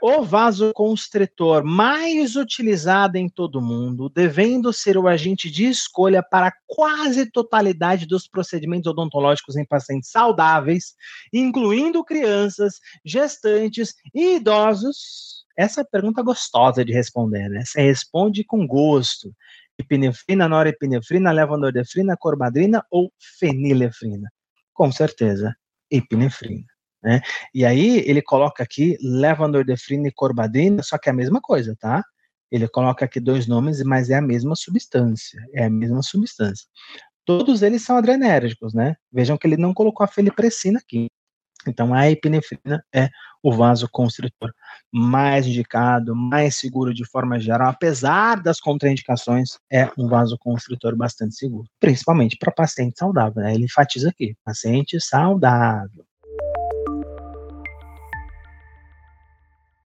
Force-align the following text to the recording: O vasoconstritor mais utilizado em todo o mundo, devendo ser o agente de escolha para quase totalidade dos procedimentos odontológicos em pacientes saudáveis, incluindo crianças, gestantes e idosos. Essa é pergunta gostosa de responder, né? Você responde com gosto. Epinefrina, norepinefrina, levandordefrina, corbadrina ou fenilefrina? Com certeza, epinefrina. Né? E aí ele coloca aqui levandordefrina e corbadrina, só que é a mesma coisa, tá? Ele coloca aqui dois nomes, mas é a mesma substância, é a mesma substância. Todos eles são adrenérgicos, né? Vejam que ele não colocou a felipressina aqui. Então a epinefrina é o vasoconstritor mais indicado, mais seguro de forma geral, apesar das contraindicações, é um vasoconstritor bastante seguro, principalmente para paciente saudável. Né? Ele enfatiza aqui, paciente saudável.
O 0.00 0.22
vasoconstritor 0.22 1.64
mais 1.64 2.36
utilizado 2.36 3.16
em 3.16 3.30
todo 3.30 3.56
o 3.56 3.62
mundo, 3.62 4.10
devendo 4.10 4.70
ser 4.70 4.98
o 4.98 5.08
agente 5.08 5.50
de 5.50 5.64
escolha 5.64 6.22
para 6.22 6.52
quase 6.66 7.30
totalidade 7.30 8.06
dos 8.06 8.28
procedimentos 8.28 8.90
odontológicos 8.90 9.56
em 9.56 9.64
pacientes 9.64 10.10
saudáveis, 10.10 10.94
incluindo 11.32 12.04
crianças, 12.04 12.78
gestantes 13.04 13.94
e 14.14 14.36
idosos. 14.36 15.46
Essa 15.56 15.80
é 15.80 15.84
pergunta 15.84 16.22
gostosa 16.22 16.84
de 16.84 16.92
responder, 16.92 17.48
né? 17.48 17.64
Você 17.64 17.80
responde 17.80 18.44
com 18.44 18.66
gosto. 18.66 19.32
Epinefrina, 19.78 20.46
norepinefrina, 20.46 21.32
levandordefrina, 21.32 22.16
corbadrina 22.18 22.84
ou 22.90 23.10
fenilefrina? 23.38 24.30
Com 24.74 24.92
certeza, 24.92 25.56
epinefrina. 25.90 26.75
Né? 27.06 27.20
E 27.54 27.64
aí 27.64 28.02
ele 28.04 28.20
coloca 28.20 28.64
aqui 28.64 28.98
levandordefrina 29.00 30.08
e 30.08 30.12
corbadrina, 30.12 30.82
só 30.82 30.98
que 30.98 31.08
é 31.08 31.12
a 31.12 31.14
mesma 31.14 31.40
coisa, 31.40 31.76
tá? 31.78 32.02
Ele 32.50 32.66
coloca 32.66 33.04
aqui 33.04 33.20
dois 33.20 33.46
nomes, 33.46 33.80
mas 33.84 34.10
é 34.10 34.16
a 34.16 34.20
mesma 34.20 34.56
substância, 34.56 35.40
é 35.54 35.66
a 35.66 35.70
mesma 35.70 36.02
substância. 36.02 36.66
Todos 37.24 37.62
eles 37.62 37.82
são 37.82 37.96
adrenérgicos, 37.96 38.74
né? 38.74 38.96
Vejam 39.12 39.38
que 39.38 39.46
ele 39.46 39.56
não 39.56 39.72
colocou 39.72 40.02
a 40.02 40.08
felipressina 40.08 40.80
aqui. 40.80 41.06
Então 41.66 41.94
a 41.94 42.10
epinefrina 42.10 42.84
é 42.92 43.08
o 43.42 43.52
vasoconstritor 43.52 44.52
mais 44.92 45.46
indicado, 45.46 46.14
mais 46.16 46.56
seguro 46.56 46.92
de 46.92 47.04
forma 47.04 47.38
geral, 47.38 47.70
apesar 47.70 48.42
das 48.42 48.60
contraindicações, 48.60 49.58
é 49.70 49.90
um 49.98 50.08
vasoconstritor 50.08 50.96
bastante 50.96 51.36
seguro, 51.36 51.68
principalmente 51.78 52.36
para 52.36 52.52
paciente 52.52 52.98
saudável. 52.98 53.42
Né? 53.42 53.54
Ele 53.54 53.64
enfatiza 53.64 54.08
aqui, 54.08 54.36
paciente 54.44 55.00
saudável. 55.00 56.05